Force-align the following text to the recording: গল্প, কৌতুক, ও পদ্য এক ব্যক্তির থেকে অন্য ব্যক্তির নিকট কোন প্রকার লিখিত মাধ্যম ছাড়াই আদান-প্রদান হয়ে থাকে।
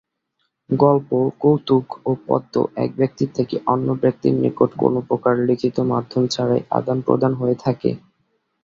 গল্প, 0.69 1.09
কৌতুক, 1.39 1.85
ও 2.05 2.11
পদ্য 2.27 2.53
এক 2.75 2.91
ব্যক্তির 2.95 3.29
থেকে 3.35 3.55
অন্য 3.65 3.87
ব্যক্তির 4.01 4.33
নিকট 4.43 4.69
কোন 4.77 4.93
প্রকার 5.07 5.33
লিখিত 5.47 5.77
মাধ্যম 5.91 6.23
ছাড়াই 6.27 6.61
আদান-প্রদান 6.71 7.31
হয়ে 7.33 7.55
থাকে। 7.63 7.91